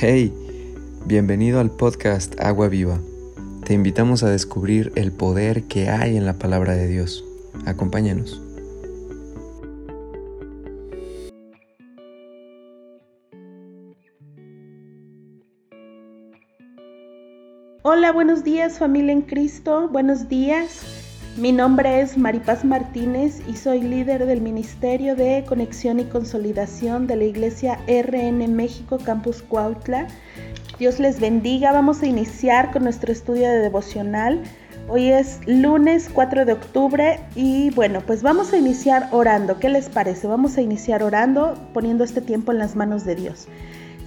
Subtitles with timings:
[0.00, 0.32] Hey,
[1.06, 3.00] bienvenido al podcast Agua Viva.
[3.64, 7.24] Te invitamos a descubrir el poder que hay en la palabra de Dios.
[7.66, 8.40] Acompáñanos.
[17.82, 20.97] Hola, buenos días familia en Cristo, buenos días.
[21.38, 27.14] Mi nombre es Maripaz Martínez y soy líder del Ministerio de Conexión y Consolidación de
[27.14, 30.08] la Iglesia RN México Campus Cuautla.
[30.80, 31.70] Dios les bendiga.
[31.70, 34.42] Vamos a iniciar con nuestro estudio de devocional.
[34.88, 39.60] Hoy es lunes 4 de octubre y bueno, pues vamos a iniciar orando.
[39.60, 40.26] ¿Qué les parece?
[40.26, 43.46] Vamos a iniciar orando poniendo este tiempo en las manos de Dios.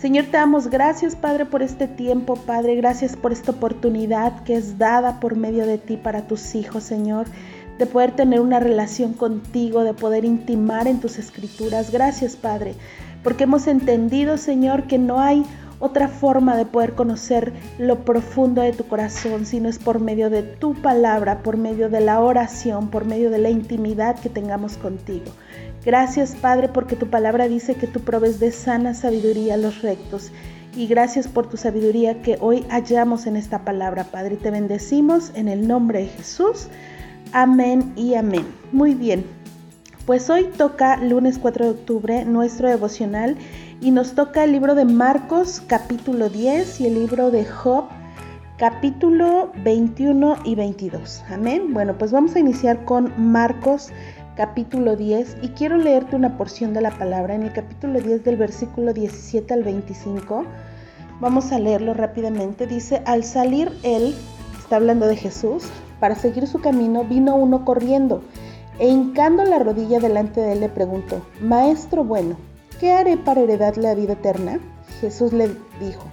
[0.00, 2.76] Señor, te damos gracias, Padre, por este tiempo, Padre.
[2.76, 7.26] Gracias por esta oportunidad que es dada por medio de ti para tus hijos, Señor,
[7.78, 11.90] de poder tener una relación contigo, de poder intimar en tus escrituras.
[11.90, 12.74] Gracias, Padre,
[13.24, 15.44] porque hemos entendido, Señor, que no hay
[15.80, 20.44] otra forma de poder conocer lo profundo de tu corazón, sino es por medio de
[20.44, 25.26] tu palabra, por medio de la oración, por medio de la intimidad que tengamos contigo.
[25.84, 30.32] Gracias Padre porque tu palabra dice que tú provees de sana sabiduría a los rectos.
[30.76, 34.36] Y gracias por tu sabiduría que hoy hallamos en esta palabra, Padre.
[34.36, 36.68] Te bendecimos en el nombre de Jesús.
[37.32, 38.46] Amén y amén.
[38.70, 39.24] Muy bien.
[40.06, 43.36] Pues hoy toca lunes 4 de octubre nuestro devocional
[43.80, 47.84] y nos toca el libro de Marcos capítulo 10 y el libro de Job
[48.58, 51.24] capítulo 21 y 22.
[51.30, 51.72] Amén.
[51.72, 53.90] Bueno, pues vamos a iniciar con Marcos
[54.46, 58.92] 10 y quiero leerte una porción de la palabra en el capítulo 10 del versículo
[58.92, 60.44] 17 al 25.
[61.20, 62.68] Vamos a leerlo rápidamente.
[62.68, 64.14] Dice, al salir él,
[64.56, 65.64] está hablando de Jesús,
[65.98, 68.22] para seguir su camino, vino uno corriendo
[68.78, 72.36] e hincando la rodilla delante de él le preguntó, Maestro bueno,
[72.78, 74.60] ¿qué haré para heredar la vida eterna?
[75.00, 75.48] Jesús le
[75.80, 76.04] dijo,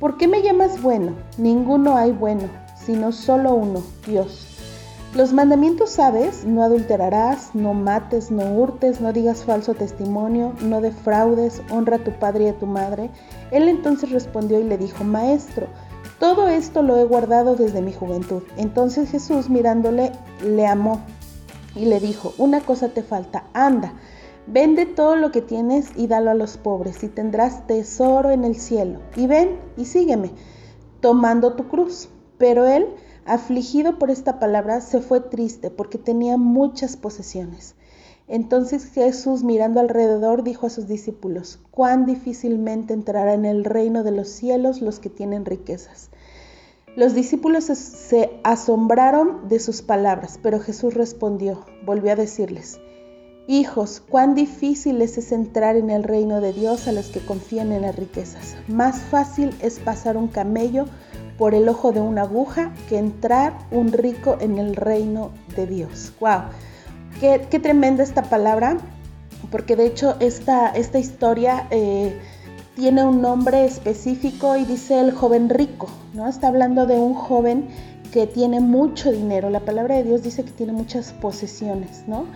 [0.00, 1.12] ¿por qué me llamas bueno?
[1.36, 4.51] Ninguno hay bueno, sino solo uno, Dios.
[5.14, 11.60] Los mandamientos sabes, no adulterarás, no mates, no hurtes, no digas falso testimonio, no defraudes,
[11.70, 13.10] honra a tu padre y a tu madre.
[13.50, 15.66] Él entonces respondió y le dijo, Maestro,
[16.18, 18.42] todo esto lo he guardado desde mi juventud.
[18.56, 20.12] Entonces Jesús mirándole
[20.42, 21.02] le amó
[21.76, 23.92] y le dijo, una cosa te falta, anda,
[24.46, 28.56] vende todo lo que tienes y dalo a los pobres y tendrás tesoro en el
[28.56, 29.00] cielo.
[29.14, 30.30] Y ven y sígueme,
[31.00, 32.08] tomando tu cruz.
[32.38, 32.88] Pero él
[33.24, 37.74] Afligido por esta palabra, se fue triste porque tenía muchas posesiones.
[38.28, 44.12] Entonces Jesús, mirando alrededor, dijo a sus discípulos, cuán difícilmente entrará en el reino de
[44.12, 46.10] los cielos los que tienen riquezas.
[46.96, 52.80] Los discípulos se asombraron de sus palabras, pero Jesús respondió, volvió a decirles,
[53.48, 57.82] Hijos, cuán difícil es entrar en el reino de Dios a los que confían en
[57.82, 58.54] las riquezas.
[58.68, 60.84] Más fácil es pasar un camello
[61.42, 66.12] por el ojo de una aguja que entrar un rico en el reino de Dios.
[66.20, 66.42] ¡Wow!
[67.18, 68.76] Qué, tremenda esta palabra,
[69.50, 72.16] porque de hecho esta, esta historia eh,
[72.76, 76.28] tiene un nombre específico y dice el joven rico, ¿no?
[76.28, 77.66] Está hablando de un joven
[78.12, 79.50] que tiene mucho dinero.
[79.50, 82.26] La palabra de Dios dice que tiene muchas posesiones, ¿no?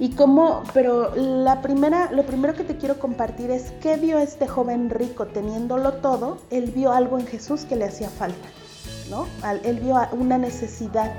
[0.00, 4.46] Y cómo, pero la primera, lo primero que te quiero compartir es qué vio este
[4.46, 8.48] joven rico teniéndolo todo, él vio algo en Jesús que le hacía falta,
[9.10, 9.26] ¿no?
[9.64, 11.12] Él vio una necesidad.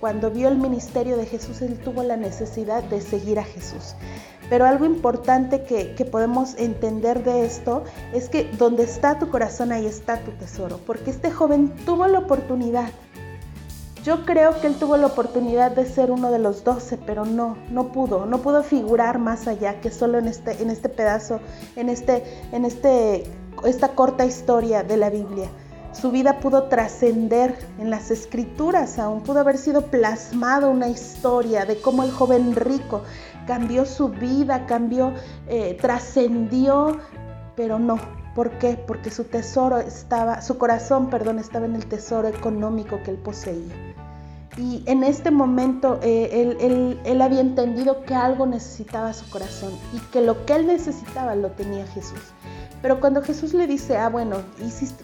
[0.00, 3.94] Cuando vio el ministerio de Jesús, él tuvo la necesidad de seguir a Jesús.
[4.50, 9.72] Pero algo importante que, que, podemos entender de esto es que donde está tu corazón,
[9.72, 10.78] ahí está tu tesoro.
[10.86, 12.90] Porque este joven tuvo la oportunidad
[14.04, 17.56] yo creo que él tuvo la oportunidad de ser uno de los doce, pero no,
[17.70, 21.40] no pudo, no pudo figurar más allá que solo en este, en este pedazo,
[21.76, 23.24] en, este, en este,
[23.64, 25.48] esta corta historia de la Biblia.
[25.92, 31.80] Su vida pudo trascender en las escrituras aún, pudo haber sido plasmado una historia de
[31.80, 33.02] cómo el joven rico
[33.46, 35.12] cambió su vida, cambió,
[35.48, 36.98] eh, trascendió,
[37.56, 37.98] pero no,
[38.34, 38.78] ¿Por qué?
[38.86, 43.89] Porque su tesoro estaba, su corazón, perdón, estaba en el tesoro económico que él poseía.
[44.56, 46.56] Y en este momento eh,
[47.04, 51.50] él, había entendido que algo necesitaba su corazón y que lo que él necesitaba lo
[51.52, 52.20] tenía Jesús.
[52.82, 54.38] Pero cuando Jesús le dice, ah, bueno,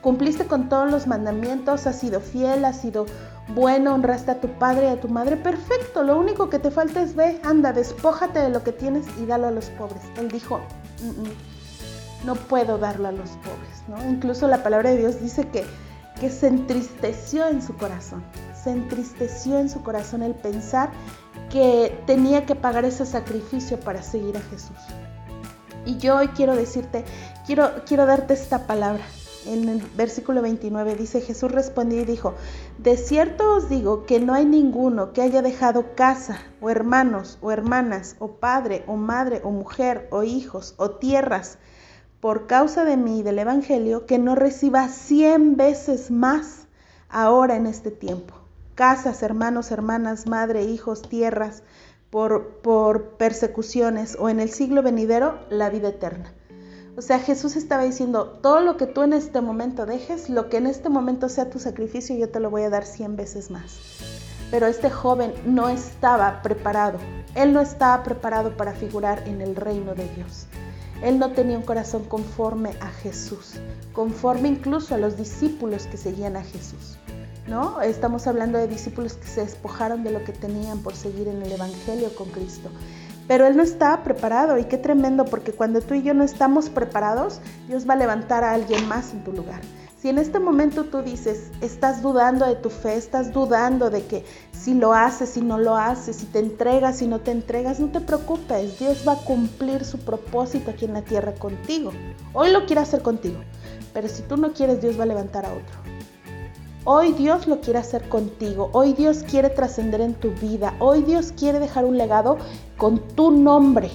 [0.00, 3.06] cumpliste con todos los mandamientos, has sido fiel, has sido
[3.48, 7.02] bueno, honraste a tu padre y a tu madre, perfecto, lo único que te falta
[7.02, 10.02] es ve, anda, despójate de lo que tienes y dalo a los pobres.
[10.18, 10.60] Él dijo,
[11.02, 14.08] mm, mm, no puedo darlo a los pobres, ¿no?
[14.08, 18.22] Incluso la palabra de Dios dice que se entristeció en su corazón,
[18.62, 20.90] se entristeció en su corazón el pensar
[21.50, 24.76] que tenía que pagar ese sacrificio para seguir a Jesús.
[25.84, 27.04] Y yo hoy quiero decirte,
[27.46, 29.04] quiero, quiero darte esta palabra.
[29.44, 32.34] en el versículo 29 dice, Jesús respondió y dijo,
[32.78, 37.50] de cierto os digo que no hay ninguno que haya dejado casa o hermanos o
[37.50, 41.58] hermanas o padre o madre o mujer o hijos o tierras
[42.20, 46.68] por causa de mí y del Evangelio que no reciba cien veces más
[47.08, 48.41] ahora en este tiempo.
[48.74, 51.62] Casas, hermanos, hermanas, madre, hijos, tierras,
[52.10, 56.32] por, por persecuciones o en el siglo venidero la vida eterna.
[56.96, 60.58] O sea, Jesús estaba diciendo, todo lo que tú en este momento dejes, lo que
[60.58, 63.78] en este momento sea tu sacrificio, yo te lo voy a dar cien veces más.
[64.50, 66.98] Pero este joven no estaba preparado.
[67.34, 70.46] Él no estaba preparado para figurar en el reino de Dios.
[71.02, 73.54] Él no tenía un corazón conforme a Jesús,
[73.94, 76.98] conforme incluso a los discípulos que seguían a Jesús.
[77.46, 77.80] ¿No?
[77.80, 81.52] Estamos hablando de discípulos que se despojaron de lo que tenían por seguir en el
[81.52, 82.70] Evangelio con Cristo.
[83.26, 86.70] Pero él no estaba preparado y qué tremendo porque cuando tú y yo no estamos
[86.70, 89.60] preparados, Dios va a levantar a alguien más en tu lugar.
[90.02, 94.24] Si en este momento tú dices, estás dudando de tu fe, estás dudando de que
[94.50, 97.88] si lo haces, si no lo haces, si te entregas, si no te entregas, no
[97.88, 101.92] te preocupes, Dios va a cumplir su propósito aquí en la tierra contigo.
[102.32, 103.38] Hoy lo quiere hacer contigo,
[103.94, 105.92] pero si tú no quieres, Dios va a levantar a otro.
[106.84, 111.30] Hoy Dios lo quiere hacer contigo, hoy Dios quiere trascender en tu vida, hoy Dios
[111.30, 112.38] quiere dejar un legado
[112.76, 113.88] con tu nombre.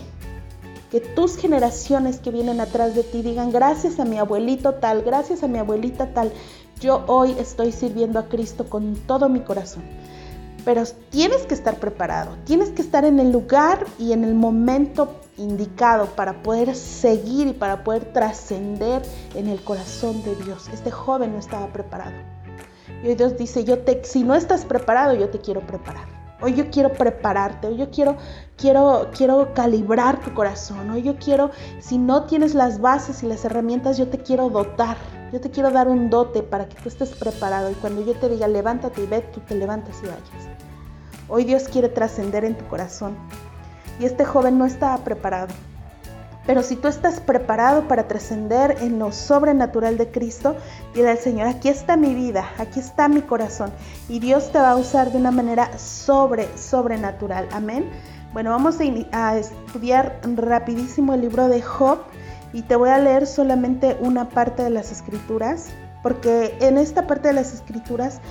[0.90, 5.44] Que tus generaciones que vienen atrás de ti digan, gracias a mi abuelito tal, gracias
[5.44, 6.32] a mi abuelita tal,
[6.80, 9.84] yo hoy estoy sirviendo a Cristo con todo mi corazón.
[10.64, 15.14] Pero tienes que estar preparado, tienes que estar en el lugar y en el momento
[15.36, 19.02] indicado para poder seguir y para poder trascender
[19.36, 20.70] en el corazón de Dios.
[20.72, 22.37] Este joven no estaba preparado.
[23.04, 26.06] Y hoy Dios dice, yo te, si no estás preparado, yo te quiero preparar.
[26.40, 28.16] Hoy yo quiero prepararte, hoy yo quiero,
[28.58, 31.50] quiero, quiero calibrar tu corazón, hoy yo quiero,
[31.80, 34.98] si no tienes las bases y las herramientas, yo te quiero dotar,
[35.34, 38.30] yo te quiero dar un dote para que tú estés preparado y cuando yo te
[38.30, 40.58] diga levántate y ve, tú te levantas y vayas.
[41.28, 43.18] Hoy Dios quiere trascender en tu corazón
[44.00, 45.54] y este joven no estaba preparado.
[46.48, 50.56] Pero si tú estás preparado para trascender en lo sobrenatural de Cristo,
[50.96, 53.70] dile al Señor, aquí está mi vida, aquí está mi corazón.
[54.08, 57.50] Y Dios te va a usar de una manera sobre, sobrenatural.
[57.52, 57.90] Amén.
[58.32, 62.00] Bueno, vamos a, a estudiar rapidísimo el libro de Job
[62.54, 65.68] y te voy a leer solamente una parte de las escrituras,
[66.02, 68.22] porque en esta parte de las escrituras,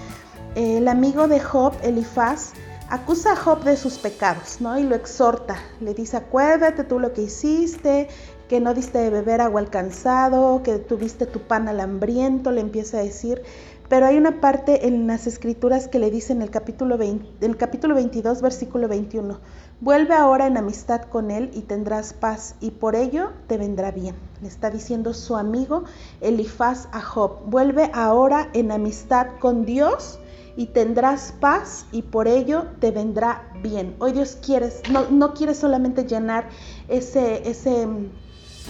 [0.55, 2.55] el amigo de Job, Elifaz,
[2.91, 4.79] acusa a Job de sus pecados, ¿no?
[4.79, 5.57] Y lo exhorta.
[5.81, 8.09] Le dice, acuérdate tú lo que hiciste,
[8.49, 12.61] que no diste de beber agua al cansado, que tuviste tu pan al hambriento, le
[12.61, 13.43] empieza a decir.
[13.89, 17.57] Pero hay una parte en las escrituras que le dice en el capítulo, 20, el
[17.57, 19.39] capítulo 22, versículo 21.
[19.81, 24.17] Vuelve ahora en amistad con él y tendrás paz, y por ello te vendrá bien.
[24.43, 25.85] Le está diciendo su amigo
[26.21, 27.43] Elifaz a Job.
[27.47, 30.19] Vuelve ahora en amistad con Dios
[30.57, 33.95] y tendrás paz y por ello te vendrá bien.
[33.99, 36.49] Hoy Dios quiere, no, no quiere solamente llenar
[36.89, 37.87] ese, ese,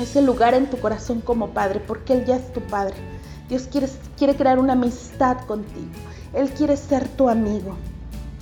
[0.00, 2.94] ese lugar en tu corazón como padre, porque Él ya es tu padre.
[3.48, 3.88] Dios quiere,
[4.18, 5.92] quiere crear una amistad contigo.
[6.34, 7.76] Él quiere ser tu amigo.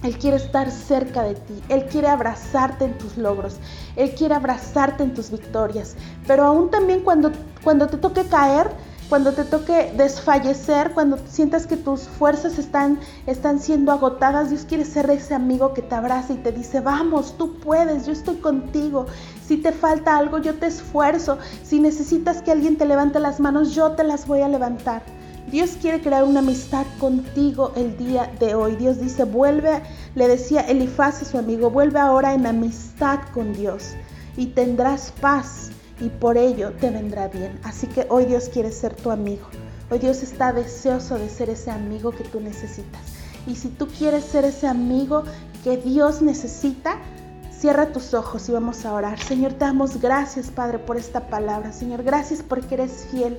[0.02, 3.56] Él quiere estar cerca de ti, Él quiere abrazarte en tus logros,
[3.96, 8.70] Él quiere abrazarte en tus victorias, pero aún también cuando, cuando te toque caer,
[9.08, 14.84] cuando te toque desfallecer, cuando sientas que tus fuerzas están, están siendo agotadas, Dios quiere
[14.84, 19.06] ser ese amigo que te abraza y te dice, vamos, tú puedes, yo estoy contigo.
[19.46, 21.38] Si te falta algo, yo te esfuerzo.
[21.62, 25.02] Si necesitas que alguien te levante las manos, yo te las voy a levantar.
[25.50, 28.76] Dios quiere crear una amistad contigo el día de hoy.
[28.76, 29.82] Dios dice, vuelve,
[30.14, 33.90] le decía Elifaz a su amigo, vuelve ahora en amistad con Dios
[34.36, 35.70] y tendrás paz
[36.00, 37.58] y por ello te vendrá bien.
[37.62, 39.46] Así que hoy Dios quiere ser tu amigo.
[39.90, 43.02] Hoy Dios está deseoso de ser ese amigo que tú necesitas.
[43.46, 45.24] Y si tú quieres ser ese amigo
[45.62, 46.98] que Dios necesita,
[47.56, 49.18] cierra tus ojos y vamos a orar.
[49.20, 51.72] Señor, te damos gracias, Padre, por esta palabra.
[51.72, 53.38] Señor, gracias porque eres fiel.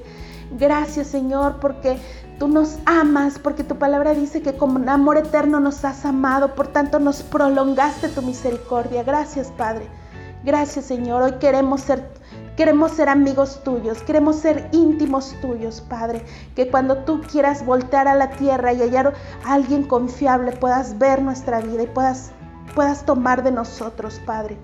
[0.57, 1.97] Gracias, Señor, porque
[2.37, 6.67] tú nos amas, porque tu palabra dice que como amor eterno nos has amado, por
[6.67, 9.03] tanto nos prolongaste tu misericordia.
[9.03, 9.87] Gracias, Padre.
[10.43, 11.23] Gracias, Señor.
[11.23, 12.07] Hoy queremos ser
[12.57, 16.23] Queremos ser amigos tuyos, queremos ser íntimos tuyos, Padre.
[16.55, 19.13] Que cuando tú quieras voltear a la tierra y hallar
[19.45, 22.31] a alguien confiable, puedas ver nuestra vida y puedas,
[22.73, 24.57] puedas tomar de nosotros, Padre.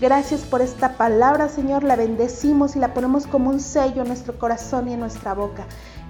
[0.00, 1.82] Gracias por esta palabra, Señor.
[1.82, 5.66] La bendecimos y la ponemos como un sello en nuestro corazón y en nuestra boca.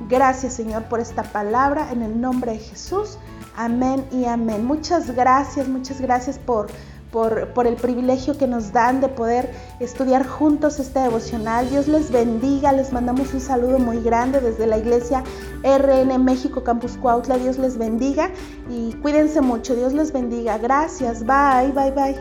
[0.09, 3.19] Gracias, Señor, por esta palabra en el nombre de Jesús.
[3.57, 4.65] Amén y amén.
[4.65, 6.69] Muchas gracias, muchas gracias por
[7.11, 9.51] por, el privilegio que nos dan de poder
[9.81, 11.69] estudiar juntos este devocional.
[11.71, 15.25] Dios les bendiga, les mandamos un saludo muy grande desde la iglesia
[15.63, 17.39] RN México Campus Cuautla.
[17.39, 18.31] Dios les bendiga
[18.71, 19.75] y cuídense mucho.
[19.75, 20.59] Dios les bendiga.
[20.59, 21.25] Gracias.
[21.25, 22.17] Bye, bye, bye.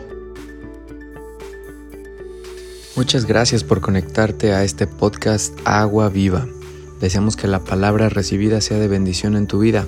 [2.96, 6.48] Muchas gracias por conectarte a este podcast Agua Viva.
[7.00, 9.86] Deseamos que la palabra recibida sea de bendición en tu vida.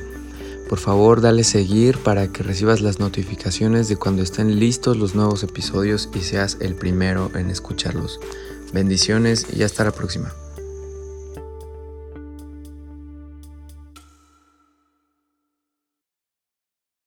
[0.71, 5.43] Por favor, dale seguir para que recibas las notificaciones de cuando estén listos los nuevos
[5.43, 8.21] episodios y seas el primero en escucharlos.
[8.73, 10.33] Bendiciones y hasta la próxima.